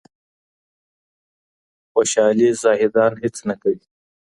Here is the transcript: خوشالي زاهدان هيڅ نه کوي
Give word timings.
خوشالي 1.93 2.49
زاهدان 2.61 3.11
هيڅ 3.21 3.35
نه 3.47 3.55
کوي 3.61 3.81